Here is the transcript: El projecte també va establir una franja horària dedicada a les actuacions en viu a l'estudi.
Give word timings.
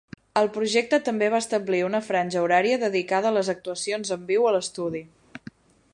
El 0.39 0.47
projecte 0.53 0.97
també 1.09 1.27
va 1.33 1.41
establir 1.45 1.83
una 1.89 2.01
franja 2.07 2.41
horària 2.45 2.81
dedicada 2.87 3.29
a 3.31 3.35
les 3.39 3.55
actuacions 3.57 4.15
en 4.17 4.27
viu 4.33 4.49
a 4.49 4.55
l'estudi. 4.57 5.05